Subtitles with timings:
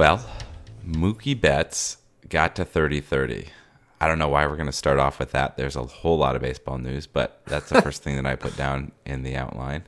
[0.00, 0.24] Well,
[0.82, 1.98] Mookie Betts
[2.30, 3.48] got to 30 30.
[4.00, 5.58] I don't know why we're going to start off with that.
[5.58, 8.56] There's a whole lot of baseball news, but that's the first thing that I put
[8.56, 9.82] down in the outline.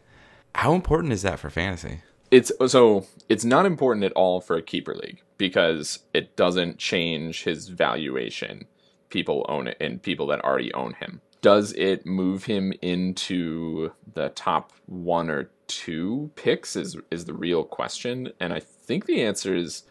[0.55, 2.03] How important is that for fantasy?
[2.31, 7.45] It's so it's not important at all for a keeper league because it doesn't change
[7.45, 8.67] his valuation.
[9.09, 11.23] People own it and people that already own him.
[11.41, 17.65] Does it move him into the top one or two picks is is the real
[17.65, 18.31] question.
[18.39, 19.85] And I think the answer is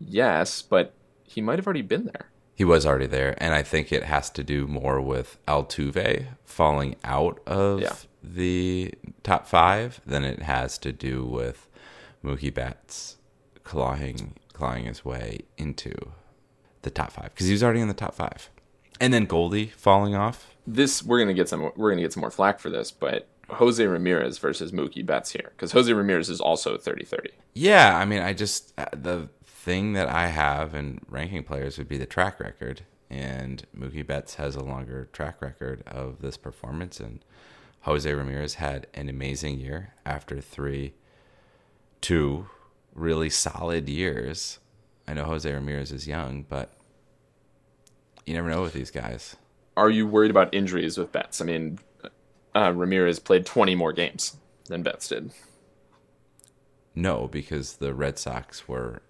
[0.00, 2.26] yes, but he might have already been there.
[2.54, 6.96] He was already there, and I think it has to do more with Altuve falling
[7.04, 7.92] out of Yeah.
[8.22, 11.68] the top five than it has to do with
[12.24, 13.16] Mookie Betts
[13.64, 15.92] clawing clawing his way into
[16.82, 18.50] the top five because he was already in the top five,
[19.00, 20.52] and then Goldie falling off.
[20.66, 23.86] This we're gonna get some we're gonna get some more flack for this, but Jose
[23.86, 27.28] Ramirez versus Mookie Betts here because Jose Ramirez is also 30-30.
[27.54, 29.28] Yeah, I mean, I just uh, the
[29.68, 34.36] thing that I have in ranking players would be the track record, and Mookie Betts
[34.36, 37.22] has a longer track record of this performance, and
[37.82, 40.94] Jose Ramirez had an amazing year after three,
[42.00, 42.46] two
[42.94, 44.58] really solid years.
[45.06, 46.72] I know Jose Ramirez is young, but
[48.24, 49.36] you never know with these guys.
[49.76, 51.42] Are you worried about injuries with Betts?
[51.42, 51.78] I mean,
[52.54, 55.30] uh, Ramirez played 20 more games than Betts did.
[56.94, 59.02] No, because the Red Sox were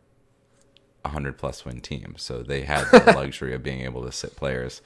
[1.09, 4.37] a hundred plus win team, so they had the luxury of being able to sit
[4.37, 4.81] players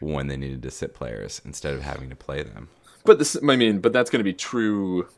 [0.00, 2.68] when they needed to sit players instead of having to play them.
[3.04, 5.08] But this, I mean, but that's going to be true,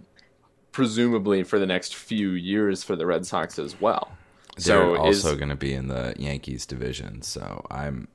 [0.72, 4.12] presumably for the next few years for the Red Sox as well.
[4.56, 8.08] They're So also is, going to be in the Yankees division, so I'm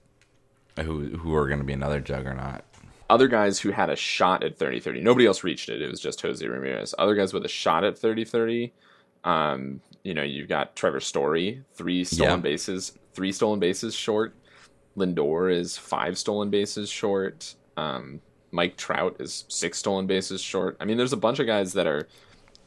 [0.78, 2.62] who who are going to be another juggernaut.
[3.10, 5.82] other guys who had a shot at 30-30, nobody else reached it.
[5.82, 6.94] It was just Jose Ramirez.
[7.00, 8.72] Other guys with a shot at 30-30,
[9.24, 12.50] um, you know, you've got Trevor Story, three stolen Yeah.
[12.52, 14.34] bases, three stolen bases short.
[14.96, 17.56] Lindor is five stolen bases short.
[17.76, 20.78] Um, Mike Trout is six stolen bases short.
[20.80, 22.08] I mean, there's a bunch of guys that are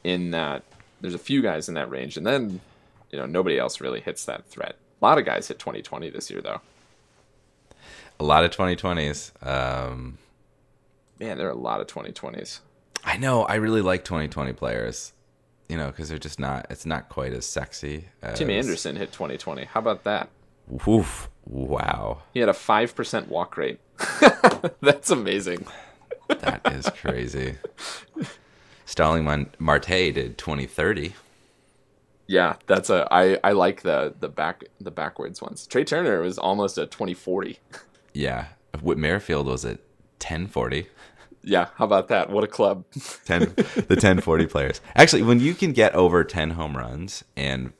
[0.03, 0.61] in that.
[1.01, 2.61] There's a few guys in that range, and then
[3.11, 4.75] you know nobody else really hits that threat.
[5.01, 6.61] A lot of guys hit 2020 this year, though.
[8.19, 9.31] A lot of 2020s.
[9.45, 10.19] Um,
[11.19, 12.59] Man, there are a lot of 2020s.
[13.03, 13.43] I know.
[13.45, 15.13] I really like 2020 players.
[15.71, 16.67] You know, because they're just not.
[16.69, 18.09] It's not quite as sexy.
[18.21, 19.63] As, Anderson hit 2020.
[19.63, 20.27] How about that?
[20.67, 21.29] Woof!
[21.45, 22.23] Wow.
[22.33, 23.79] He had a 5% walk rate.
[24.81, 25.65] That's amazing.
[26.27, 27.55] That is crazy.
[28.83, 31.13] Starling Mon- Marte did 2030.
[32.27, 35.67] Yeah, that's a I I like the the back the backwards ones.
[35.67, 37.59] Trea Turner was almost a 2040.
[38.13, 38.47] Yeah.
[38.81, 39.79] Whit Merrifield was at
[40.19, 40.87] 1040.
[41.43, 42.29] Yeah, how about that?
[42.29, 42.85] What a club.
[43.25, 44.81] 10 the 1040 players.
[44.95, 47.73] Actually, when you can get over 10 home runs and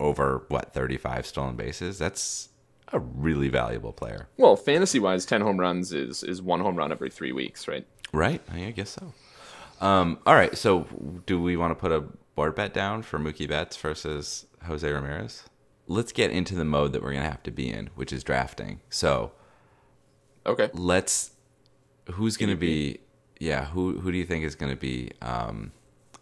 [0.00, 2.48] over what 35 stolen bases, that's
[2.92, 4.28] a really valuable player.
[4.36, 7.86] Well, fantasy wise, 10 home runs is is one home run every 3 weeks, right?
[8.12, 8.40] Right?
[8.52, 9.12] I guess so.
[9.86, 10.86] Um, all right, so
[11.26, 12.04] do we want to put a
[12.36, 15.42] board bet down for Mookie Betts versus Jose Ramirez?
[15.88, 18.22] Let's get into the mode that we're going to have to be in, which is
[18.22, 18.80] drafting.
[18.88, 19.32] So,
[20.46, 20.70] Okay.
[20.72, 21.31] let's
[22.10, 22.98] who's going to be
[23.40, 25.72] yeah who who do you think is going to be um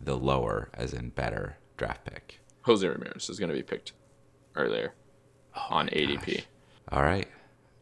[0.01, 2.41] the lower as in better draft pick?
[2.63, 3.93] Jose Ramirez is going to be picked
[4.57, 4.95] earlier
[5.71, 6.43] on ADP.
[6.93, 7.29] all right.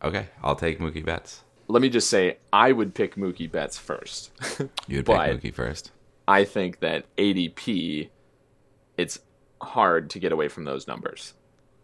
[0.02, 1.42] Okay i'll take mookie betts.
[1.70, 4.30] Let me just say I would pick Mookie Betts first.
[4.88, 5.90] you would pick mookie first?
[6.26, 8.08] I think that ADP
[8.96, 9.18] it's
[9.60, 11.34] hard to get away from those numbers.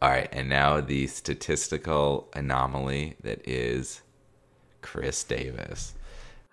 [0.01, 4.03] all right and now the statistical anomaly that is
[4.83, 5.95] chris davis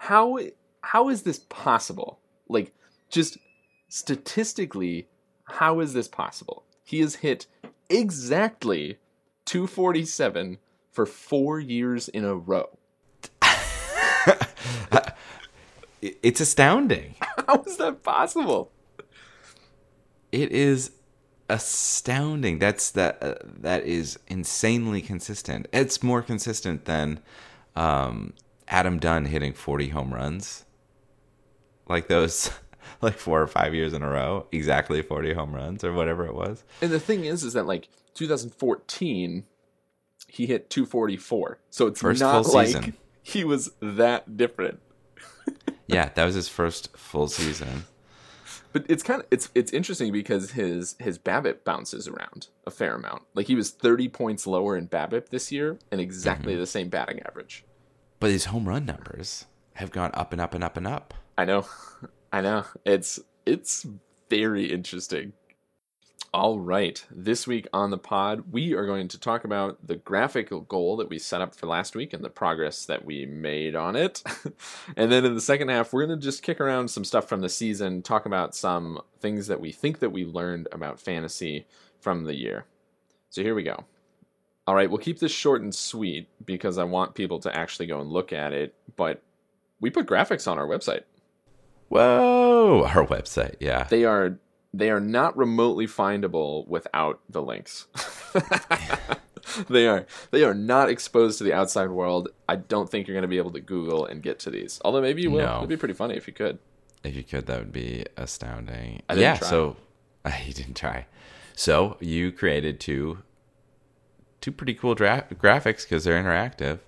[0.01, 0.39] how
[0.81, 2.19] how is this possible?
[2.49, 2.73] Like
[3.09, 3.37] just
[3.87, 5.07] statistically,
[5.43, 6.63] how is this possible?
[6.83, 7.45] He has hit
[7.87, 8.97] exactly
[9.45, 10.57] 247
[10.91, 12.69] for 4 years in a row.
[16.01, 17.13] It's astounding
[17.47, 18.71] How is that possible?
[20.31, 20.91] it is
[21.47, 27.19] astounding that's that uh, that is insanely consistent it's more consistent than
[27.75, 28.33] um
[28.71, 30.65] Adam Dunn hitting 40 home runs,
[31.87, 32.49] like those,
[33.01, 36.33] like four or five years in a row, exactly 40 home runs or whatever it
[36.33, 36.63] was.
[36.81, 39.43] And the thing is, is that like 2014,
[40.27, 41.59] he hit 244.
[41.69, 42.93] So it's First not like season.
[43.21, 44.79] he was that different.
[45.87, 47.83] Yeah, that was his first full season.
[48.71, 52.95] But it's kind of it's it's interesting because his his BABIP bounces around a fair
[52.95, 53.23] amount.
[53.33, 56.61] Like he was 30 points lower in BABIP this year and exactly Mm-hmm.
[56.61, 57.65] the same batting average.
[58.21, 61.15] But his home run numbers have gone up and up and up and up.
[61.39, 61.65] I know.
[62.31, 62.65] I know.
[62.85, 63.87] It's it's
[64.29, 65.33] very interesting.
[66.31, 67.03] All right.
[67.09, 71.09] This week on the pod, we are going to talk about the graphical goal that
[71.09, 74.21] we set up for last week and the progress that we made on it.
[74.95, 77.41] and then in the second half, we're going to just kick around some stuff from
[77.41, 81.65] the season, talk about some things that we think that we learned about fantasy
[81.99, 82.65] from the year.
[83.31, 83.85] So here we go.
[84.71, 87.99] All right, we'll keep this short and sweet because I want people to actually go
[87.99, 89.21] and look at it, but
[89.81, 91.01] we put graphics on our website.
[91.89, 93.83] Whoa, our website, yeah.
[93.83, 94.39] They are
[94.73, 97.87] they are not remotely findable without the links.
[99.69, 102.29] they are they are not exposed to the outside world.
[102.47, 104.79] I don't think you're going to be able to Google and get to these.
[104.85, 105.45] Although maybe you will.
[105.45, 105.57] No.
[105.57, 106.59] It'd be pretty funny if you could.
[107.03, 109.01] If you could, that would be astounding.
[109.13, 109.49] Yeah, try.
[109.49, 109.75] so
[110.45, 111.07] you didn't try.
[111.55, 113.17] So you created two
[114.41, 116.79] two pretty cool dra- graphics because they're interactive.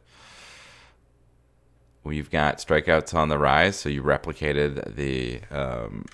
[2.03, 6.05] We've got strikeouts on the rise, so you replicated the um,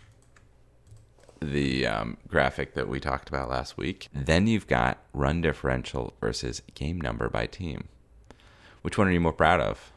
[1.41, 4.07] the um, graphic that we talked about last week.
[4.13, 7.87] Then you've got run differential versus game number by team.
[8.81, 9.91] Which one are you more proud of?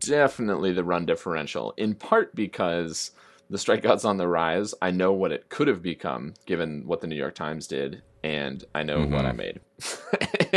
[0.00, 1.72] Definitely the run differential.
[1.76, 3.12] In part because
[3.48, 7.06] the strikeouts on the rise, I know what it could have become given what the
[7.06, 9.36] New York Times did, and I know what I mm-hmm.
[9.36, 9.60] made.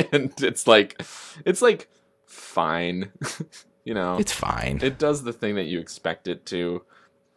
[0.11, 1.01] and it's like
[1.45, 1.89] it's like
[2.25, 3.11] fine.
[3.83, 4.17] you know.
[4.17, 4.79] It's fine.
[4.81, 6.83] it does the thing that you expect it to,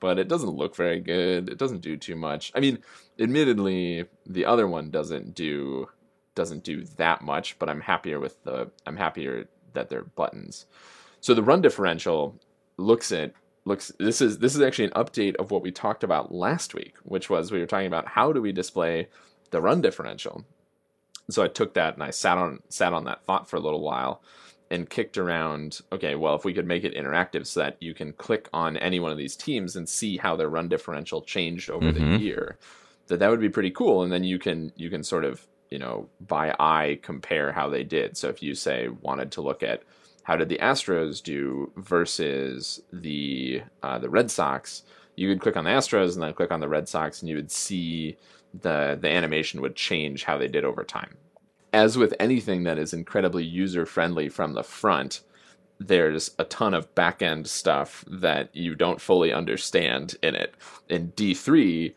[0.01, 1.49] but it doesn't look very good.
[1.49, 2.53] It doesn't do too much.
[2.55, 2.79] I mean,
[3.19, 5.89] admittedly, the other one doesn't do
[6.35, 10.67] doesn't do that much, but I'm happier with the I'm happier that they're buttons.
[11.21, 12.39] So the run differential
[12.77, 13.33] looks at
[13.65, 16.95] looks this is this is actually an update of what we talked about last week,
[17.03, 19.09] which was we were talking about how do we display
[19.51, 20.45] the run differential.
[21.31, 23.83] So I took that and I sat on sat on that thought for a little
[23.83, 24.23] while
[24.71, 28.13] and kicked around okay well if we could make it interactive so that you can
[28.13, 31.91] click on any one of these teams and see how their run differential changed over
[31.91, 32.21] the Mhm.
[32.21, 32.59] year
[33.07, 35.79] that that would be pretty cool and then you can you can sort of you
[35.79, 39.83] know by eye compare how they did so if you say wanted to look at
[40.25, 44.83] how did the Astros do versus the uh, the Red Sox
[45.17, 47.37] you could click on the Astros and then click on the Red Sox and you
[47.37, 48.17] would see
[48.55, 51.17] the the animation would change how they did over time
[51.73, 55.21] as with anything that is incredibly user friendly from the front,
[55.79, 60.55] there's a ton of back end stuff that you don't fully understand in it.
[60.89, 61.95] In D3,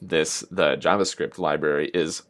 [0.00, 2.22] this the JavaScript library is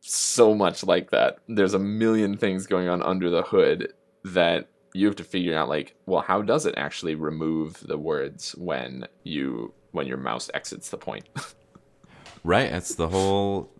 [0.00, 1.38] so much like that.
[1.48, 3.92] There's a million things going on under the hood
[4.24, 8.54] that you have to figure out like, well, how does it actually remove the words
[8.56, 11.28] when you when your mouse exits the point?
[12.44, 13.70] Right, that's the whole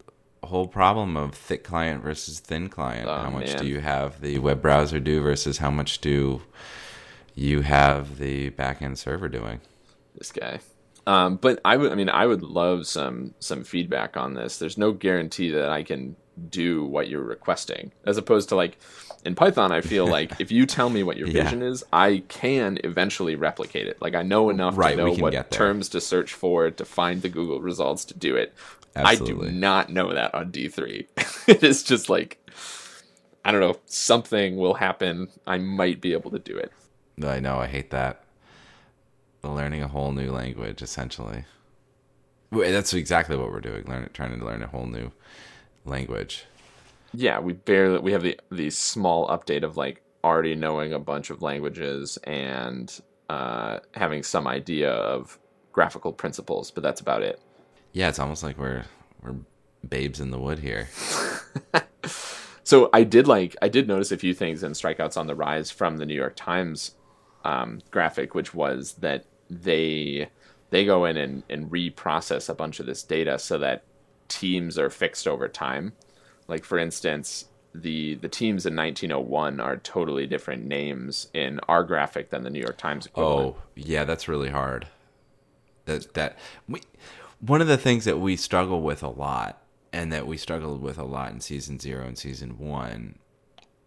[0.43, 3.09] whole problem of thick client versus thin client.
[3.09, 3.59] Oh, how much man.
[3.59, 6.43] do you have the web browser do versus how much do
[7.35, 9.61] you have the backend server doing?
[10.17, 10.61] this guy.
[11.07, 14.59] Um, but I would, I mean, I would love some some feedback on this.
[14.59, 16.17] There's no guarantee that I can
[16.49, 18.79] do what you're requesting, as opposed to like
[19.25, 19.73] in Python.
[19.73, 21.45] I feel like if you tell me what your Yeah.
[21.45, 24.01] vision is, I can eventually replicate it.
[24.01, 27.29] Like I know enough Right, to know what terms to search for to find the
[27.29, 28.55] Google results to do it.
[28.97, 29.49] Absolutely.
[29.49, 31.07] I do not know that on D3.
[31.49, 32.39] it is just like
[33.45, 35.29] I don't know, something will happen.
[35.47, 36.73] I might be able to do it.
[37.23, 38.25] I know, I hate that.
[39.43, 41.45] Learning a whole new language, essentially.
[42.51, 43.85] That's exactly what we're doing.
[43.85, 45.11] Learn, trying to learn a whole new
[45.85, 46.45] language.
[47.15, 51.31] Yeah, we barely we have the the small update of like already knowing a bunch
[51.31, 55.39] of languages and uh, having some idea of
[55.73, 57.41] graphical principles, but that's about it.
[57.93, 58.85] Yeah, it's almost like we're
[59.23, 59.37] we're
[59.89, 60.89] babes in the wood here.
[62.65, 65.71] So I did like I did notice a few things in strikeouts on the rise
[65.71, 66.93] from the New York Times
[67.45, 70.31] um, graphic, which was that they
[70.71, 73.85] they go in and, and reprocess a bunch of this data so that
[74.29, 75.93] teams are fixed over time.
[76.49, 82.31] Like for instance, the the teams in 1901 are totally different names in our graphic
[82.31, 83.57] than the New York Times equivalent.
[83.59, 84.87] Oh, yeah, that's really hard.
[85.87, 86.83] That that we
[87.41, 89.61] one of the things that we struggle with a lot
[89.93, 93.19] and that we struggled with a lot in season 0 and season 1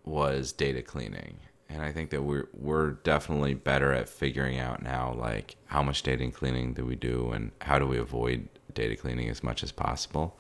[0.06, 1.38] was data cleaning.
[1.70, 6.04] and I think that we're we're definitely better at figuring out now, like how much
[6.04, 9.72] data cleaning do we do, and how do we avoid data cleaning as much as
[9.72, 10.38] possible.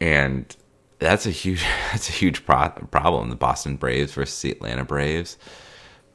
[0.00, 0.54] And
[1.00, 3.30] that's a huge that's a huge pro- problem.
[3.30, 5.36] The Boston Braves versus the Atlanta Braves.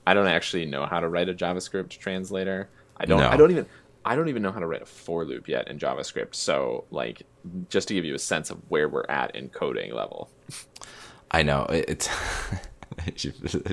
[0.07, 2.69] I don't actually know how to write a JavaScript translator.
[2.97, 3.19] I don't.
[3.19, 3.27] No.
[3.29, 3.65] I don't even.
[4.05, 6.35] I don't even know how to write a for loop yet in JavaScript.
[6.35, 7.23] So, like,
[7.69, 10.29] just to give you a sense of where we're at in coding level.
[11.31, 12.07] I know it's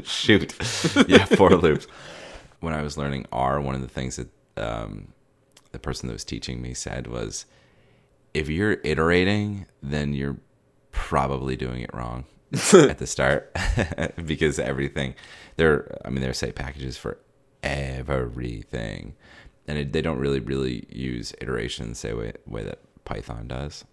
[0.04, 0.54] shoot,
[1.07, 1.87] yeah, for loops.
[2.61, 5.09] When I was learning R, one of the things that um,
[5.73, 7.45] the person that was teaching me said was,
[8.33, 10.38] if you're iterating, then you're
[10.93, 12.25] probably doing it wrong
[12.73, 13.55] at the start
[14.25, 15.15] because everything
[15.57, 15.99] there.
[16.05, 17.19] I mean, there are say packages for
[17.63, 19.15] everything,
[19.67, 23.85] and it, they don't really really use iteration the same way, way that Python does.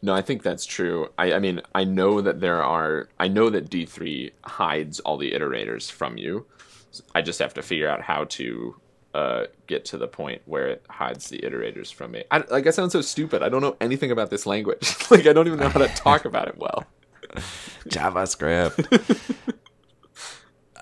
[0.00, 1.08] No, I think that's true.
[1.18, 3.08] I, I mean, I know that there are.
[3.18, 6.46] I know that D three hides all the iterators from you.
[7.14, 8.80] I just have to figure out how to
[9.18, 12.24] uh, get to the point where it hides the iterators from me.
[12.30, 13.42] I, like I sound so stupid.
[13.42, 14.86] I don't know anything about this language.
[15.10, 16.84] like I don't even know how to talk about it well.
[17.88, 18.76] JavaScript.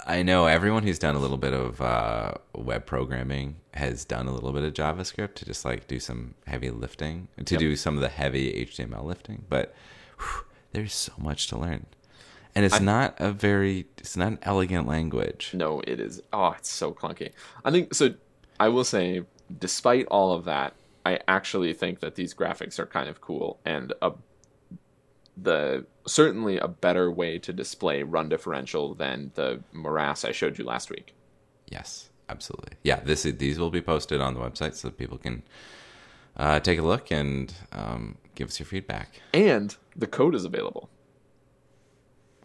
[0.09, 4.33] I know everyone who's done a little bit of uh, web programming has done a
[4.33, 7.59] little bit of JavaScript to just like do some heavy lifting, to Yep.
[7.61, 9.45] do some of the heavy HTML lifting.
[9.49, 9.75] But
[10.19, 11.87] whew, there's so much to learn,
[12.55, 15.51] and it's not a very, it's not an elegant language.
[15.55, 16.23] No, it is.
[16.33, 17.33] Oh, it's so clunky.
[17.65, 18.15] I think so.
[18.59, 19.23] I will say,
[19.59, 23.93] despite all of that, I actually think that these graphics are kind of cool and
[24.03, 24.13] a
[25.37, 30.65] the certainly a better way to display run differential than the morass I showed you
[30.65, 31.15] last week.
[31.69, 32.77] Yes, absolutely.
[32.83, 35.43] Yeah, this these will be posted on the website so that people can
[36.37, 39.21] uh, take a look and um, give us your feedback.
[39.35, 40.89] And the code is available.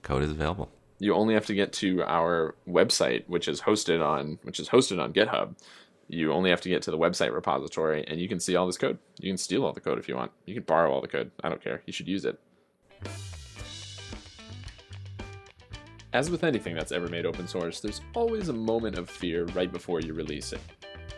[0.01, 0.69] Code is available.
[0.99, 5.01] You only have to get to our website, which is hosted on which is hosted
[5.01, 5.55] on GitHub.
[6.13, 8.77] You only have to get to the website repository, and you can see all this
[8.77, 8.97] code.
[9.21, 10.33] You can steal all the code if you want.
[10.45, 11.31] You can borrow all the code.
[11.41, 11.81] I don't care.
[11.85, 12.37] You should use it.
[16.11, 19.71] As with anything that's ever made open source, there's always a moment of fear right
[19.71, 20.59] before you release it.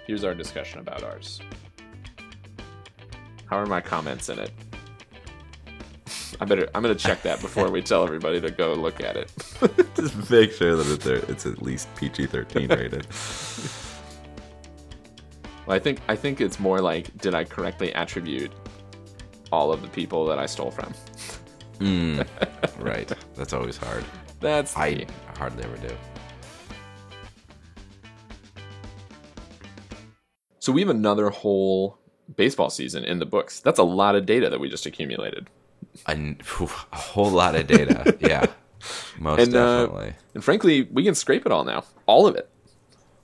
[0.05, 1.39] Here's our discussion about ours.
[3.45, 4.51] How are my comments in it?
[6.39, 9.31] I better I'm gonna check that before we tell everybody to go look at it.
[9.95, 13.07] Just make sure that it's, it's at least PG thirteen rated.
[15.65, 18.51] Well, I think I think it's more like did I correctly attribute
[19.51, 20.93] all of the people that I stole from?
[21.79, 22.27] Mm,
[22.79, 23.11] right.
[23.35, 24.03] That's always hard.
[24.39, 25.07] That's I key.
[25.37, 25.95] hardly ever do.
[30.59, 31.97] So we have another whole
[32.35, 33.59] baseball season in the books.
[33.59, 35.49] That's a lot of data that we just accumulated.
[36.07, 36.13] A,
[36.59, 38.17] a whole lot of data.
[38.21, 38.45] yeah.
[39.19, 40.13] Most And, uh, definitely.
[40.33, 41.83] And frankly, we can scrape it all now.
[42.05, 42.49] All of it.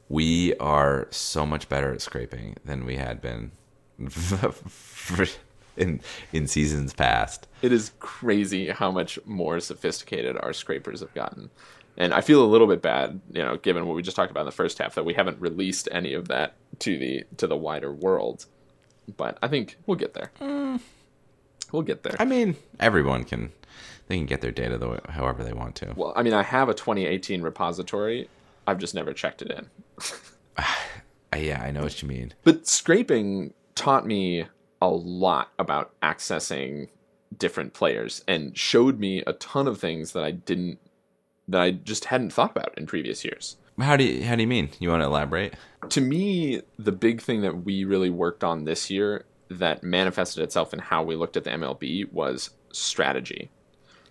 [0.09, 3.51] We are so much better at scraping than we had been
[5.77, 6.01] in
[6.33, 7.47] in seasons past.
[7.61, 11.49] It is crazy how much more sophisticated our scrapers have gotten.
[11.97, 14.41] And I feel a little bit bad, you know, given what we just talked about
[14.41, 17.57] in the first half, that we haven't released any of that to the to the
[17.57, 18.45] wider world.
[19.17, 20.31] But I think we'll get there.
[20.39, 20.79] Mm.
[21.71, 22.15] We'll get there.
[22.19, 23.51] I mean, everyone can
[24.07, 25.93] they can get their data the way, however they want to.
[25.95, 28.27] Well, I mean, I have a 2018 repository.
[28.65, 29.67] I've just never checked it in.
[31.37, 32.33] Yeah, I know what you mean.
[32.43, 34.45] But scraping taught me
[34.81, 36.89] a lot about accessing
[37.37, 40.79] different players and showed me a ton of things that I didn't
[41.47, 43.57] that I just hadn't thought about in previous years.
[43.79, 44.69] How do you how do you mean?
[44.79, 45.55] You want to elaborate?
[45.89, 50.73] To me, the big thing that we really worked on this year that manifested itself
[50.73, 53.49] in how we looked at the MLB was strategy.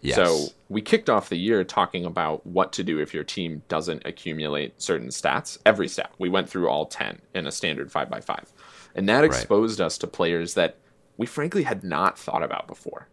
[0.00, 0.16] Yes.
[0.16, 4.06] So we kicked off the year talking about what to do if your team doesn't
[4.06, 6.12] accumulate certain stats, every stat.
[6.18, 8.52] We went through all 10 in a standard 5x5.
[8.94, 10.76] And that exposed us to players that
[11.16, 13.08] we frankly had not thought about before.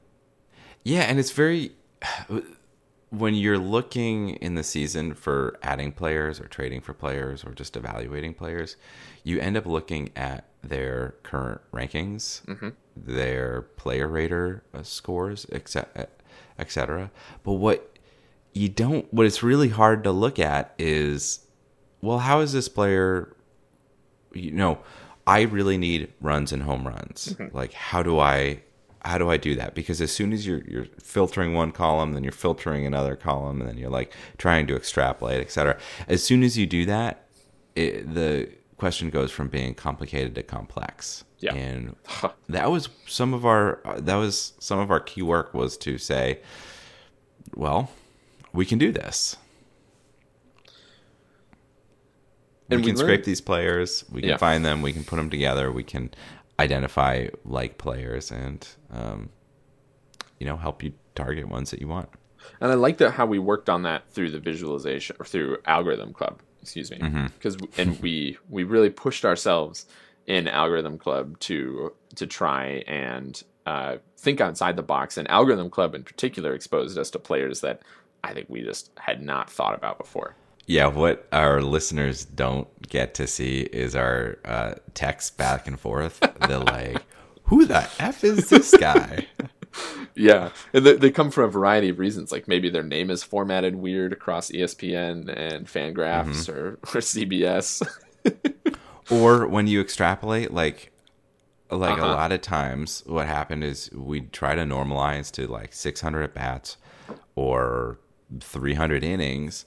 [0.83, 1.71] Yeah, and it's very
[3.09, 7.75] when you're looking in the season for adding players or trading for players or just
[7.77, 8.77] evaluating players,
[9.23, 12.41] you end up looking at their current rankings,
[12.95, 16.07] their player rater uh, scores, etc.,
[16.59, 17.11] etc.
[17.43, 17.97] But what
[18.53, 21.45] you don't, what it's really hard to look at is,
[22.01, 23.35] well, how is this player
[24.35, 24.79] you know,
[25.25, 27.33] I really need runs and home runs.
[27.33, 27.55] Mm-hmm.
[27.55, 28.61] Like, how do I,
[29.03, 29.73] how do I do that?
[29.73, 33.69] Because as soon as you're you're filtering one column, then you're filtering another column, and
[33.69, 35.77] then you're like trying to extrapolate, etc.
[36.07, 37.27] As soon as you do that,
[37.75, 41.23] it, the question goes from being complicated to complex.
[41.45, 41.53] Yeah.
[41.55, 41.95] And
[42.49, 46.39] that was some of our that was some of our key work was to say,
[47.55, 47.91] well,
[48.53, 49.37] we can do this.
[52.69, 54.05] we And we can scrape these players.
[54.11, 54.37] We can Yeah.
[54.37, 54.81] find them.
[54.81, 55.71] We can put them together.
[55.71, 56.11] We can
[56.59, 59.29] identify like players and, um,
[60.39, 62.09] you know, help you target ones that you want.
[62.61, 66.13] And I like that how we worked on that through the visualization or through Algorithm
[66.13, 66.97] Club, excuse me,
[67.35, 69.85] because and we we really pushed ourselves
[70.27, 75.17] in Algorithm Club to to try and uh, think outside the box.
[75.17, 77.81] And Algorithm Club in particular exposed us to players that
[78.23, 80.35] I think we just had not thought about before.
[80.67, 86.19] Yeah, what our listeners don't get to see is our uh, text back and forth.
[86.47, 87.03] They're like,
[87.43, 89.27] "Who the f is this guy?"
[90.15, 92.31] Yeah, and they, they come for a variety of reasons.
[92.31, 97.85] Like maybe their name is formatted weird across ESPN and Fangraphs or, or CBS.
[99.09, 100.91] or when you extrapolate, like,
[101.69, 102.05] like Uh-huh.
[102.05, 106.33] a lot of times, what happened is we try to normalize to like 600 at
[106.33, 106.77] bats
[107.35, 107.99] or
[108.39, 109.65] 300 innings,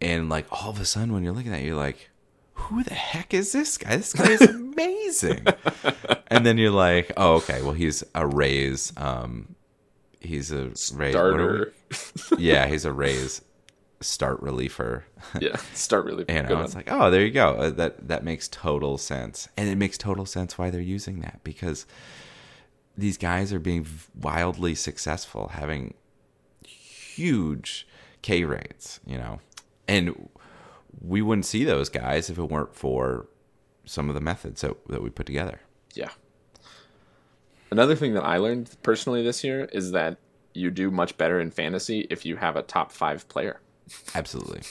[0.00, 2.10] and like all of a sudden, when you're looking at, it, you're like,
[2.54, 3.96] "Who the heck is this guy?
[3.96, 5.46] This guy is amazing."
[6.28, 7.62] and then you're like, "Oh, okay.
[7.62, 8.92] Well, he's a Rays.
[8.96, 9.54] Um,
[10.20, 12.38] he's a Rays what are we- Starter.
[12.38, 13.40] yeah, he's a Rays
[14.00, 15.04] start reliever.
[15.40, 17.54] yeah, start really You know, it's like, oh, there you go.
[17.54, 21.40] Uh, that that makes total sense, and it makes total sense why they're using that
[21.44, 21.86] because
[22.96, 23.86] these guys are being
[24.18, 25.94] wildly successful, having
[26.64, 27.86] huge
[28.22, 29.00] K rates.
[29.06, 29.40] You know,
[29.88, 30.28] and
[31.00, 33.28] we wouldn't see those guys if it weren't for
[33.84, 35.60] some of the methods that that we put together.
[35.94, 36.10] Yeah.
[37.70, 40.18] Another thing that I learned personally this year is that
[40.54, 43.60] you do much better in fantasy if you have a top five player.
[44.14, 44.62] Absolutely,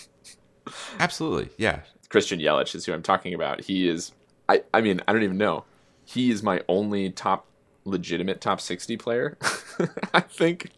[1.00, 1.81] absolutely, yeah.
[2.10, 3.62] Christian Yelich is who I'm talking about.
[3.62, 4.12] He is,
[4.48, 5.65] I, I mean, I don't even know.
[6.03, 7.48] He is my only top
[7.84, 9.38] legitimate top 60 player,
[10.13, 10.72] I think.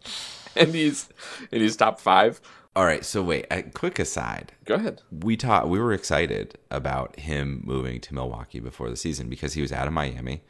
[0.56, 1.10] And he's,
[1.52, 2.42] and he's top five.
[2.76, 3.48] All right, so wait.
[3.50, 4.52] A quick aside.
[4.66, 5.02] Go ahead.
[5.12, 9.62] we taught we were excited about him moving to Milwaukee before the season because he
[9.62, 10.44] was out of Miami,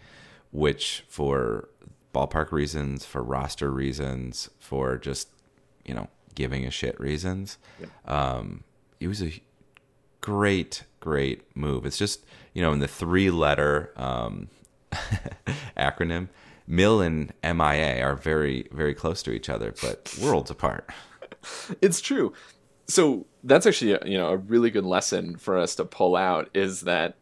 [0.51, 1.69] which for
[2.13, 5.29] ballpark reasons, for roster reasons, for just
[5.85, 7.57] you know giving a shit reasons,
[8.05, 8.63] um,
[8.99, 9.41] it was a
[10.21, 11.85] great great move.
[11.85, 14.49] It's just you know in the three letter um,
[15.77, 16.29] acronym.
[16.69, 20.89] Mill and MIA are very, very close to each other, but worlds apart.
[21.81, 22.33] It's true.
[22.89, 26.49] So that's actually a, you know a really good lesson for us to pull out
[26.53, 27.15] is that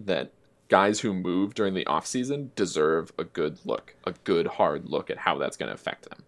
[0.00, 0.32] that
[0.68, 5.10] guys who move during the off season deserve a good look, a good hard look
[5.10, 6.22] at how that's going to affect them.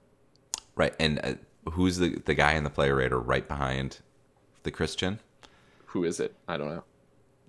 [0.77, 0.95] Right.
[1.01, 1.35] And uh,
[1.73, 3.99] who's the the guy in the player rater right behind
[4.63, 5.21] the Christian?
[5.87, 6.35] Who is it?
[6.49, 6.85] I don't know.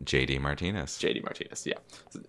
[0.04, 0.91] JD Martinez.
[0.99, 1.75] JD Martinez, yeah.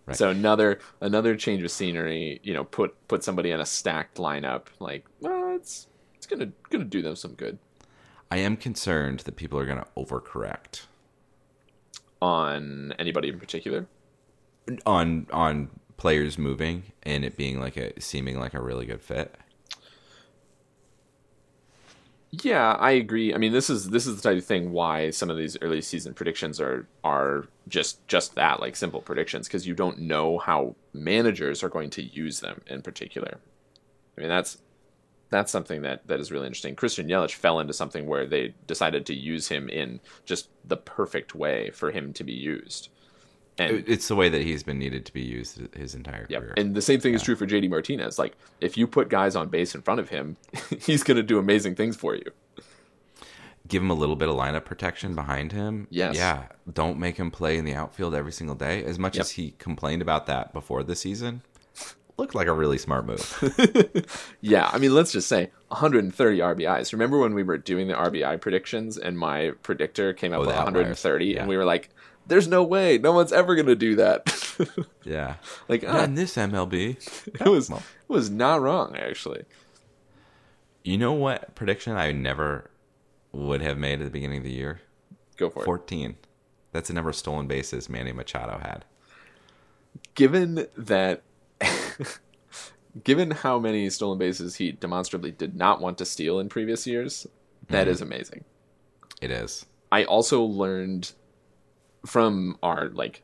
[0.07, 0.17] Right.
[0.17, 4.67] So another another change of scenery, you know, put put somebody in a stacked lineup
[4.79, 7.59] like, well, it's it's going to going to do them some good
[8.31, 10.87] I am concerned that people are going to overcorrect
[12.21, 13.87] on anybody in particular.
[14.85, 19.35] on on players moving and it being like a seeming like a really good fit.
[22.31, 23.33] Yeah, I agree.
[23.33, 25.81] I mean, this is this is the type of thing why some of these early
[25.81, 30.77] season predictions are are just just that, like simple predictions, because you don't know how
[30.93, 33.41] managers are going to use them in particular.
[34.19, 34.59] I mean, that's
[35.31, 36.77] that's something that that is really interesting.
[36.77, 41.35] Christian Yelich fell into something where they decided to use him in just the perfect
[41.35, 42.91] way for him to be used.
[43.59, 46.41] And It's the way that he's been needed to be used his entire Yep.
[46.43, 46.55] career.
[46.57, 48.19] And the same thing is true for JD Martinez.
[48.19, 50.37] Like if you put guys on base in front of him,
[50.81, 52.31] he's going to do amazing things for you.
[53.69, 55.89] Give him a little bit of lineup protection behind him.
[55.91, 56.17] Yes.
[56.17, 56.45] Yeah.
[56.73, 58.85] Don't make him play in the outfield every single day.
[58.85, 59.21] As much Yep.
[59.23, 61.43] as he complained about that before the season,
[62.17, 64.07] looked like a really smart move.
[64.41, 66.93] Yeah, I mean, let's just say 130 RBIs.
[66.93, 70.55] Remember when we were doing the RBI predictions and my predictor came up Oh, with
[70.55, 71.41] 130 Yeah.
[71.41, 71.91] and we were like,
[72.27, 72.99] there's no way.
[72.99, 74.33] No one's ever going to do that.
[75.05, 75.37] yeah.
[75.69, 76.97] like, ah, in this MLB.
[77.41, 79.45] it was it was not wrong actually.
[80.83, 82.71] You know what prediction I never
[83.33, 84.81] would have made at the beginning of the year?
[85.37, 85.67] Go for it.
[85.67, 86.17] 14.
[86.73, 88.85] That's the number of stolen bases Manny Machado had.
[90.15, 91.23] Given that
[93.05, 97.27] given how many stolen bases he demonstrably did not want to steal in previous years,
[97.69, 97.91] that Mm-hmm.
[97.91, 98.45] is amazing.
[99.21, 99.67] It is.
[99.91, 101.13] I also learned
[102.07, 103.23] from our like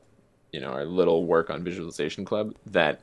[0.52, 3.00] you know our little work on visualization club that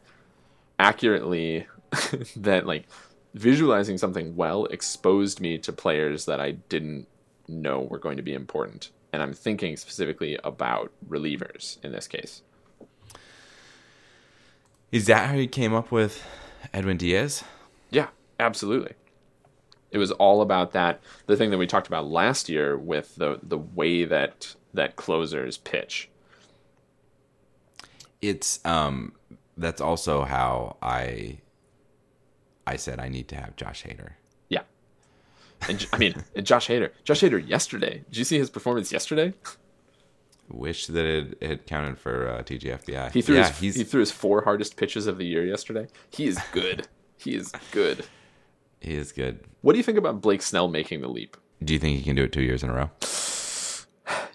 [0.78, 1.68] accurately
[2.36, 2.86] that like
[3.34, 7.08] visualizing something well exposed me to players that I didn't
[7.48, 12.42] know were going to be important and I'm thinking specifically about relievers in this case.
[14.92, 16.24] Is that how you came up with
[16.74, 17.44] Edwin Diaz?
[17.92, 18.08] Yeah,
[18.40, 18.94] absolutely.
[19.92, 21.02] It was all about that.
[21.26, 25.58] The thing that we talked about last year with the the way that that closers
[25.58, 26.10] pitch.
[28.22, 29.14] It's um
[29.58, 31.40] that's also how I
[32.66, 34.12] I said I need to have Josh Hader.
[34.48, 34.62] Yeah.
[35.68, 36.92] And I mean, and Josh Hader.
[37.04, 38.04] Josh Hader yesterday.
[38.10, 39.34] Did you see his performance yesterday?
[40.50, 43.12] Wish that it had counted for uh, TGFBI.
[43.12, 45.88] He threw yeah, his he threw his four hardest pitches of the year yesterday.
[46.10, 46.88] He is good.
[47.18, 48.06] he is good.
[48.80, 49.42] he is good.
[49.62, 51.38] What do you think about Blake Snell making the leap?
[51.64, 52.90] Do you think he can do it two years in a row?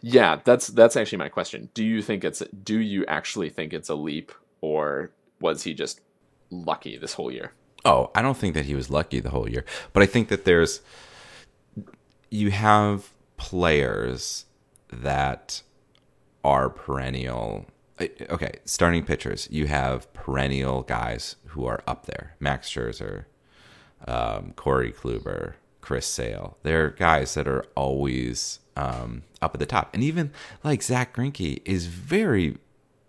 [0.06, 1.70] Yeah, that's that's actually my question.
[1.72, 6.02] Do you think it's do you actually think it's a leap or was he just
[6.50, 7.54] lucky this whole year?
[7.86, 9.64] Oh, I don't think that he was lucky the whole year,
[9.94, 10.82] but I think that there's
[12.28, 14.44] you have players
[14.92, 15.62] that
[16.44, 17.64] are perennial.
[17.98, 22.36] Okay, starting pitchers, you have perennial guys who are up there.
[22.40, 23.24] Max Scherzer,
[24.06, 26.58] um, Corey Kluber, Chris Sale.
[26.62, 30.32] They're guys that are always um, up at the top, and even
[30.62, 32.58] like Zach Greinke is very,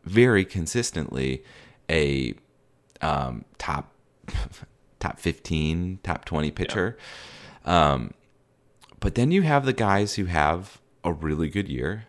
[0.04, 1.44] very consistently
[1.90, 2.36] a
[3.02, 3.92] um, top
[5.00, 6.98] top 15 top 20 pitcher.
[7.66, 8.14] Um,
[9.00, 12.06] but then you have the guys who have a really good year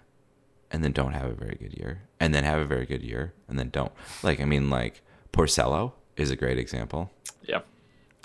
[0.70, 3.34] and then don't have a very good year and then have a very good year
[3.48, 3.92] and then don't.
[4.22, 7.10] Like i mean like porcello is a great example.
[7.42, 7.60] Yeah.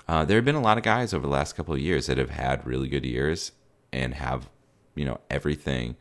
[0.08, 2.18] uh, there have been a lot of guys over the last couple of years that
[2.18, 3.52] have had really good years
[3.92, 4.48] and have
[4.94, 5.96] you know everything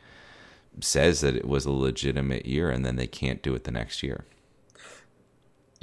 [0.80, 4.02] says that it was a legitimate year and then they can't do it the next
[4.04, 4.26] year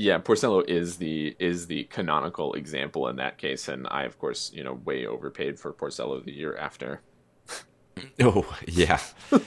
[0.01, 4.53] Yeah, Porcello is the is the canonical example in that case, and I of course
[4.55, 7.01] you know way overpaid for Porcello the year after.
[8.21, 9.01] oh yeah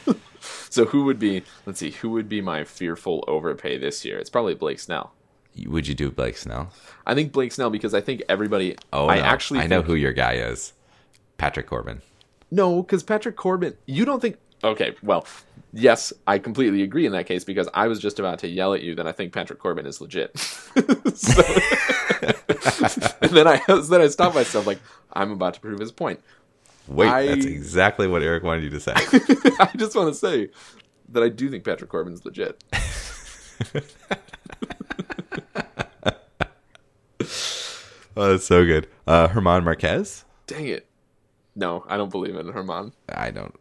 [0.69, 1.43] So who would be?
[1.65, 4.17] Let's see, who would be my fearful overpay this year?
[4.19, 5.13] It's probably Blake Snell.
[5.67, 6.71] would you do blake snell
[7.05, 8.75] I think Blake Snell because I think everybody.
[8.93, 9.23] Oh, I no.
[9.23, 10.73] actually I know who your guy is.
[11.37, 12.01] Patrick Corbin.
[12.51, 14.37] No, because Patrick Corbin, you don't think.
[14.63, 15.25] Okay, well,
[15.73, 18.81] yes, I completely agree in that case because I was just about to yell at
[18.83, 20.37] you that I think Patrick Corbin is legit.
[21.15, 21.43] So-
[23.21, 24.79] and then I then I stopped myself like
[25.13, 26.19] I'm about to prove his point.
[26.87, 28.93] Wait, I- that's exactly what Eric wanted you to say.
[28.95, 30.49] I just want to say
[31.09, 32.63] that I do think Patrick Corbin's legit.
[38.15, 38.87] oh, that's so good.
[39.07, 40.25] Uh, German Marquez.
[40.47, 40.87] Dang it.
[41.55, 42.93] No, I don't believe in German.
[43.09, 43.55] I don't.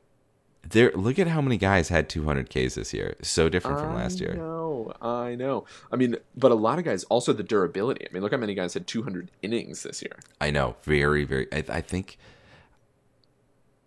[0.68, 0.92] There.
[0.92, 3.16] Look at how many guys had 200 Ks this year.
[3.22, 4.34] So different from last I year.
[4.34, 5.64] know, I know.
[5.90, 8.06] I mean, but a lot of guys also the durability.
[8.08, 10.12] I mean, look how many guys had 200 innings this year.
[10.40, 10.76] I know.
[10.82, 11.48] Very, very.
[11.52, 12.18] I, I think.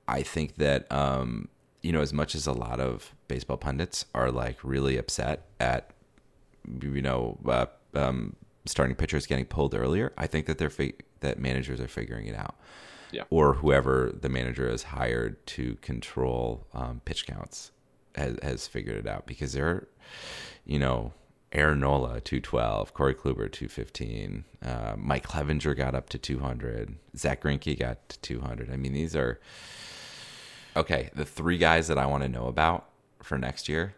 [0.08, 1.48] I think that um,
[1.84, 5.92] you know, as much as a lot of baseball pundits are like really upset at,
[6.82, 8.36] you know, uh, um,
[8.66, 12.36] starting pitchers getting pulled earlier, I think that they're fi- that managers are figuring it
[12.36, 12.56] out.
[13.14, 13.24] Yeah.
[13.30, 17.72] Or whoever the manager has hired to control um, pitch counts
[18.16, 19.88] has has figured it out because they're,
[20.66, 21.14] you know,
[21.52, 26.40] Aaron Nola two twelve, Corey Kluber two fifteen, uh, Mike Clevinger got up to two
[26.40, 28.72] hundred, Zach Greinke got to two hundred.
[28.72, 29.40] I mean, these are
[30.76, 31.10] okay.
[31.16, 32.90] The three guys that I want to know about
[33.22, 33.96] for next year.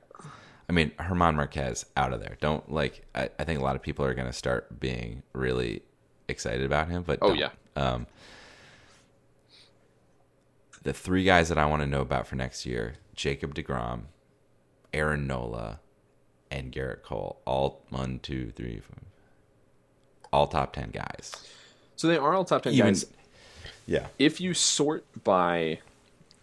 [0.67, 2.37] I mean, German Marquez out of there.
[2.41, 3.05] Don't like.
[3.13, 5.83] I, I think a lot of people are going to start being really
[6.27, 7.03] excited about him.
[7.05, 7.37] But Oh, don't.
[7.37, 7.49] yeah.
[7.75, 8.07] Um,
[10.85, 14.03] the three guys that I want to know about for next year: Jacob Degrom,
[14.93, 15.79] Aaron Nola,
[16.49, 17.41] and Gerrit Cole.
[17.45, 18.95] All one, two, three, four,
[20.31, 21.33] all top ten guys.
[21.97, 23.05] So they are all top 10 Even- guys.
[23.87, 24.07] Yeah.
[24.19, 25.79] If you sort by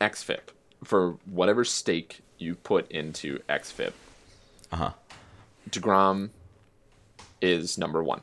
[0.00, 0.40] XFIP
[0.85, 3.92] for whatever stake you put into XFIP,
[4.72, 4.90] Uh huh.
[5.70, 6.31] DeGrom
[7.42, 8.22] is number one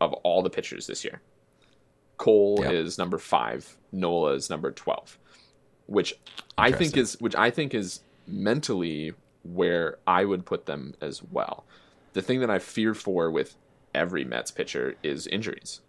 [0.00, 1.20] of all the pitchers this year.
[2.16, 2.72] Cole Yep.
[2.72, 3.76] is number five.
[3.92, 5.18] Nola is number twelve,
[5.86, 6.14] which
[6.58, 11.64] I think is which I think is mentally where I would put them as well.
[12.14, 13.56] The thing that I fear for with
[13.94, 15.80] every Mets pitcher is injuries.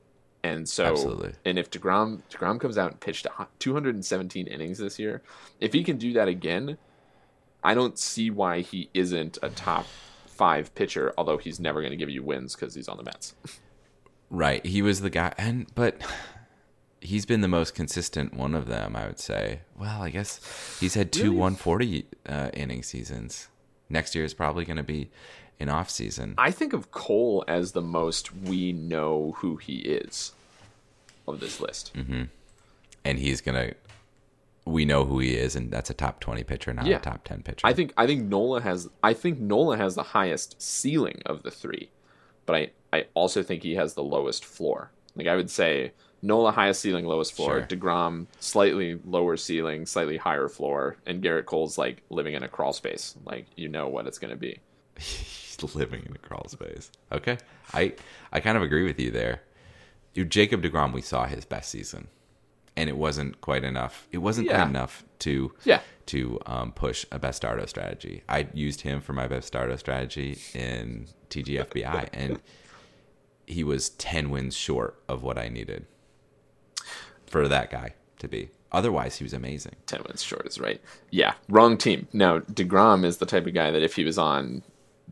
[0.43, 1.33] And so, Absolutely.
[1.43, 3.25] and if Degrom Degrom comes out and pitched
[3.59, 5.23] 217 innings this year,
[5.59, 6.77] if he can do that again,
[7.63, 9.87] I don't see why he isn't a top
[10.27, 11.13] five pitcher.
[11.17, 13.33] Although he's never going to give you wins because he's on the Mets.
[14.29, 14.65] Right.
[14.65, 16.01] He was the guy, and but
[17.01, 18.95] he's been the most consistent one of them.
[18.95, 19.61] I would say.
[19.77, 21.35] Well, I guess he's had two Really?
[21.37, 23.47] 140 uh, inning seasons.
[23.89, 25.11] Next year is probably going to be
[25.59, 26.33] an off season.
[26.37, 30.33] I think of Cole as the most we know who he is
[31.27, 31.93] of this list.
[31.95, 32.23] Mm-hmm.
[33.03, 33.73] and he's gonna
[34.65, 36.97] we know who he is and that's a top 20 pitcher not Yeah.
[36.97, 40.03] a top 10 pitcher I think I think Nola has I think Nola has the
[40.03, 41.89] highest ceiling of the three,
[42.45, 44.91] but I I also think he has the lowest floor.
[45.15, 47.59] Like I would say Nola highest ceiling, lowest floor.
[47.59, 47.67] Sure.
[47.67, 52.73] Degrom slightly lower ceiling, slightly higher floor, and Gerrit Cole's like living in a crawl
[52.73, 53.15] space.
[53.25, 54.59] Like you know what it's gonna be.
[54.97, 56.91] He's living in a crawl space.
[57.11, 57.37] Okay,
[57.73, 57.93] I
[58.31, 59.41] I kind of agree with you there.
[60.13, 62.07] You Jacob Degrom, we saw his best season,
[62.75, 64.07] and it wasn't quite enough.
[64.11, 64.57] It wasn't Yeah.
[64.57, 65.81] quite enough to Yeah.
[66.07, 68.23] to um, push a best Stardo strategy.
[68.29, 72.39] I used him for my best Stardo strategy in TGFBI, and
[73.47, 75.85] he was ten wins short of what I needed
[77.27, 78.49] for that guy to be.
[78.71, 79.75] Otherwise, he was amazing.
[79.85, 80.81] Ten wins short is right.
[81.09, 82.07] Yeah, wrong team.
[82.13, 84.63] Now Degrom is the type of guy that if he was on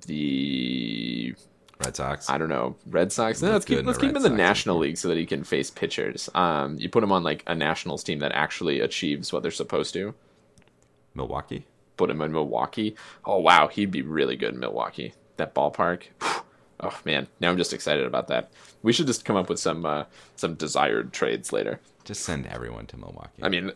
[0.07, 1.33] the
[1.79, 2.29] Red Sox.
[2.29, 4.77] I don't know Red Sox, no, let's keep let's keep him in the Sox National
[4.77, 6.29] League so that he can face pitchers.
[6.33, 9.93] Um, you put him on like a Nationals team that actually achieves what they're supposed
[9.93, 10.13] to.
[11.13, 11.65] Milwaukee.
[11.97, 12.95] Put him in Milwaukee.
[13.25, 15.13] Oh wow, he'd be really good in Milwaukee.
[15.37, 16.03] That ballpark.
[16.79, 18.51] Oh man, now I'm just excited about that.
[18.81, 20.03] We should just come up with some uh,
[20.35, 21.79] some desired trades later.
[22.03, 23.41] Just send everyone to Milwaukee.
[23.41, 23.71] I mean,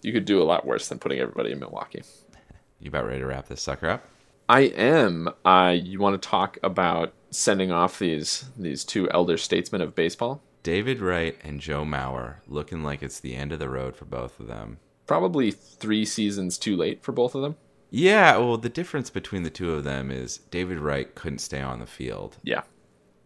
[0.00, 2.02] you could do a lot worse than putting everybody in Milwaukee.
[2.80, 4.04] you about ready to wrap this sucker up?
[4.48, 5.28] I am.
[5.44, 10.42] Uh, you want to talk about sending off these these two elder statesmen of baseball?
[10.62, 14.40] David Wright and Joe Mauer looking like it's the end of the road for both
[14.40, 14.78] of them.
[15.06, 17.56] Probably three seasons too late for both of them.
[17.90, 21.78] Yeah, well, the difference between the two of them is David Wright couldn't stay on
[21.78, 22.62] the field, Yeah,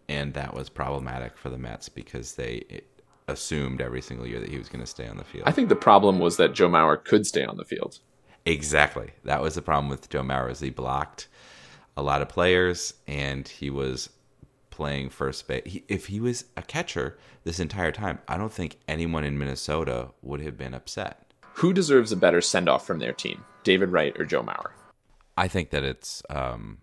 [0.08, 2.82] and that was problematic for the Mets because they
[3.28, 5.44] assumed every single year that he was going to stay on the field.
[5.46, 8.00] I think the problem was that Joe Mauer could stay on the field.
[8.52, 9.10] Exactly.
[9.24, 11.28] That was the problem with Joe Mauer is he blocked
[11.96, 14.10] a lot of players, and he was
[14.70, 15.62] playing first base.
[15.66, 20.10] He, if he was a catcher this entire time, I don't think anyone in Minnesota
[20.22, 21.32] would have been upset.
[21.54, 24.70] Who deserves a better send off from their team, David Wright or Joe Mauer?
[25.36, 26.78] I think that it's um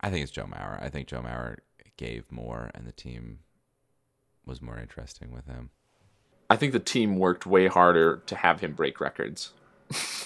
[0.00, 0.80] I think it's Joe Mauer.
[0.80, 1.58] I think Joe Mauer
[1.96, 3.40] gave more and the team
[4.46, 5.70] was more interesting with him.
[6.48, 9.52] I think the team worked way harder to have him break records.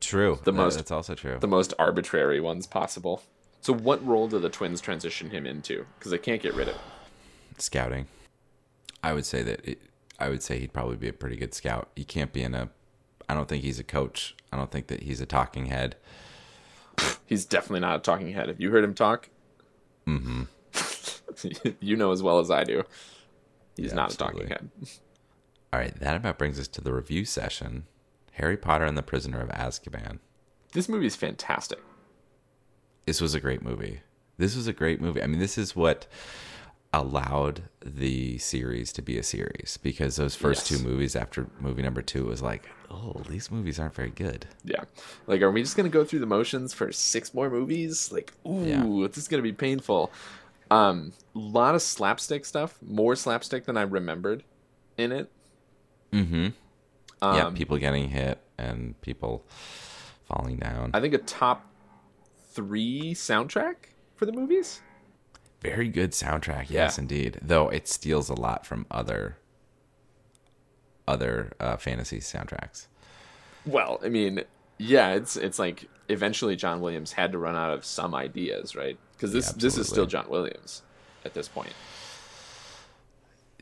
[0.00, 0.38] True.
[0.44, 1.38] The most- that's also true.
[1.40, 3.22] The most arbitrary ones possible.
[3.60, 5.86] So, what role do the Twins transition him into?
[5.98, 6.82] Because they can't get rid of him.
[7.58, 8.06] Scouting.
[9.02, 9.80] I would say that it,
[10.18, 11.88] I would say he'd probably be a pretty good scout.
[11.96, 12.70] He can't be in a
[13.28, 14.36] I don't think he's a coach.
[14.52, 15.96] I don't think that he's a talking head.
[17.26, 18.48] He's definitely not a talking head.
[18.48, 19.28] Have you heard him talk?
[20.06, 20.42] Mm-hmm.
[21.80, 22.84] you know as well as I do.
[23.76, 24.46] He's Yeah, not absolutely.
[24.46, 24.88] a talking head.
[25.72, 27.86] All right, that about brings us to the review session.
[28.36, 30.18] Harry Potter and the Prisoner of Azkaban.
[30.72, 31.78] This movie is fantastic.
[33.06, 34.00] this was a great movie.
[34.36, 35.22] This was a great movie.
[35.22, 36.06] I mean, this is what
[36.92, 40.80] allowed the series to be a series because those first Yes.
[40.80, 44.46] two movies after movie number two was like, oh, these movies aren't very good.
[44.64, 44.84] Yeah.
[45.26, 48.10] Like, are we just gonna go through the motions for six more movies?
[48.10, 49.06] Like, ooh, Yeah.
[49.08, 50.10] this is gonna be painful.
[50.70, 54.42] Um, a lot of slapstick stuff, more slapstick than I remembered
[54.98, 55.30] in it.
[56.12, 56.48] Mm-hmm.
[57.22, 59.44] Um, yeah, people getting hit and people
[60.24, 60.90] falling down.
[60.94, 61.64] I think a top
[62.50, 63.74] three soundtrack
[64.14, 64.80] for the movies.
[65.60, 67.02] very good soundtrack, yes, Yeah.
[67.02, 67.38] indeed.
[67.42, 69.38] Though it steals a lot from other
[71.08, 72.86] other uh, fantasy soundtracks.
[73.64, 74.42] Well, I mean,
[74.78, 78.98] yeah, it's it's like eventually John Williams had to run out of some ideas, right?
[79.12, 80.06] Because this this is still.
[80.06, 80.82] John Williams
[81.24, 81.72] at this point.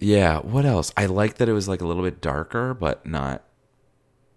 [0.01, 0.39] Yeah.
[0.41, 0.93] What else?
[0.97, 3.43] I like that it was like a little bit darker, but not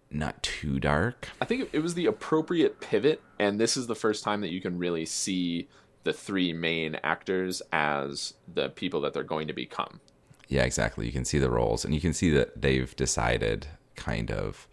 [0.10, 1.28] not too dark.
[1.42, 4.62] I think it was the appropriate pivot, and this is the first time that you
[4.62, 5.68] can really see
[6.04, 10.00] the three main actors as the people that they're going to become.
[10.48, 11.06] Yeah, exactly.
[11.06, 13.68] You can see the roles, and you can see that they've decided
[13.98, 14.66] kind of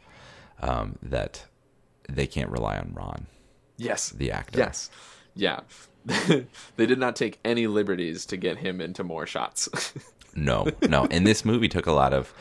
[0.63, 1.47] um, that
[2.09, 3.27] they can't rely on Ron,
[3.77, 4.11] Yes.
[4.11, 4.61] the actor.
[4.61, 4.89] Yes.
[5.35, 5.61] Yeah.
[6.77, 9.69] they did not take any liberties to get him into more shots.
[10.35, 11.07] No, no.
[11.11, 12.33] And this movie took a lot of.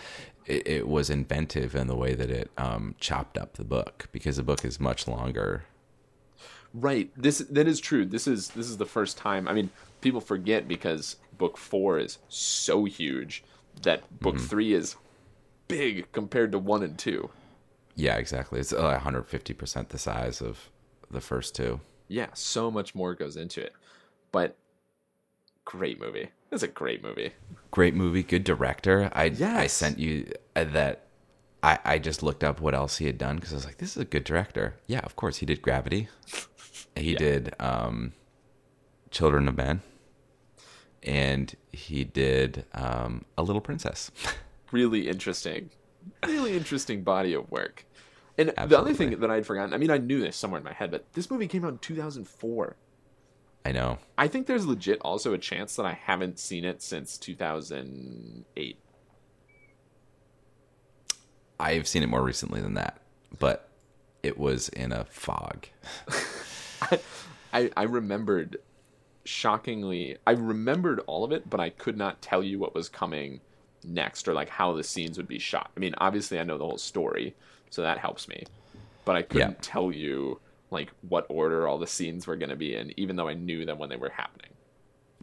[0.45, 4.36] It, it was inventive in the way that it um, chopped up the book because
[4.36, 5.63] the book is much longer.
[6.73, 7.10] right.
[7.15, 8.06] This that is true.
[8.06, 9.47] This is this is the first time.
[9.47, 9.69] I mean,
[10.01, 13.43] people forget because book 4 is so huge
[13.82, 14.95] that book 3 is
[15.67, 17.29] big compared to 1 and 2.
[17.95, 18.60] Yeah, exactly.
[18.60, 20.69] It's uh, 150% the size of
[21.10, 21.79] the first two.
[22.08, 23.73] Yeah, so much more goes into it.
[24.32, 24.58] But
[25.65, 26.30] great movie.
[26.52, 27.32] It's a great movie.
[27.71, 29.10] Great movie, good director.
[29.13, 31.08] I I sent you uh, that.
[31.63, 33.91] I, I just looked up what else he had done because I was like, this
[33.95, 34.76] is a good director.
[34.86, 36.10] Yeah, of course he did Gravity.
[36.95, 37.17] He Yeah.
[37.17, 38.12] did um,
[39.12, 39.82] Children of Men,
[41.02, 44.12] and he did um, A Little Princess.
[44.71, 45.69] really interesting,
[46.26, 47.86] really interesting body of work.
[48.38, 50.73] And the other thing that I'd forgotten, I mean, I knew this somewhere in my
[50.73, 52.76] head, but this movie came out in 2004.
[53.65, 53.99] I know.
[54.17, 58.78] I think there's legit also a chance that I haven't seen it since 2008.
[61.60, 62.99] I've seen it more recently than that,
[63.39, 63.69] but
[64.21, 65.67] it was in a fog.
[67.54, 68.58] I, I remembered
[69.26, 73.39] shockingly I remembered all of it, but I could not tell you what was coming
[73.86, 75.71] next or like how the scenes would be shot.
[75.76, 77.36] I mean, obviously I know the whole story,
[77.69, 78.43] so that helps me.
[79.06, 79.58] But I couldn't Yeah.
[79.62, 80.39] tell you
[80.73, 83.65] like what order all the scenes were going to be in even though I knew
[83.65, 84.51] them when they were happening.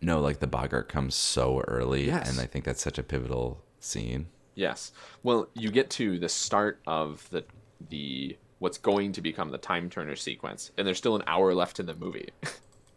[0.00, 2.30] No, like the Boggart comes so early, Yes.
[2.30, 4.28] and I think that's such a pivotal scene.
[4.54, 4.92] Yes.
[5.22, 7.44] Well, you get to the start of the
[7.90, 11.80] the what's going to become the time turner sequence and there's still an hour left
[11.80, 12.30] in the movie.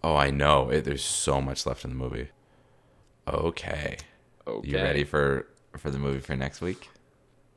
[0.06, 0.70] Oh, I know.
[0.70, 2.28] It, there's so much left in the movie.
[3.26, 3.96] Okay.
[4.46, 4.68] okay.
[4.68, 6.90] You ready for for the movie for next week?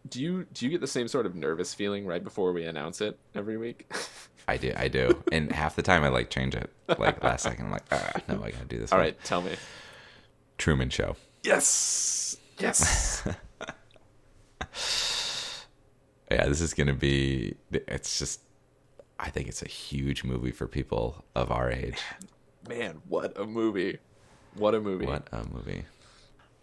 [0.09, 3.01] Do you do you get the same sort of nervous feeling right before we announce
[3.01, 3.91] it every week?
[4.49, 4.73] I do.
[4.77, 5.23] I do.
[5.33, 6.71] and half the time I like change it.
[6.99, 8.93] Like last second, I'm like, ah, no, I gotta do this.
[8.93, 9.57] All one." right, tell me.
[10.59, 11.17] Truman Show.
[11.43, 12.37] Yes.
[12.59, 13.27] Yes.
[16.31, 17.55] Yeah, this is gonna be.
[17.71, 18.41] It's just.
[19.19, 21.99] I think it's a huge movie for people of our age.
[22.69, 23.99] Man, what a movie.
[24.55, 25.07] What a movie.
[25.07, 25.85] What a movie.